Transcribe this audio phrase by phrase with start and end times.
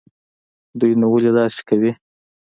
[0.79, 1.91] دوى نو ولې داسې کوي.